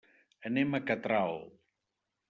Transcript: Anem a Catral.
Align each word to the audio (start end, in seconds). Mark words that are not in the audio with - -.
Anem 0.49 0.73
a 0.73 0.81
Catral. 0.87 1.39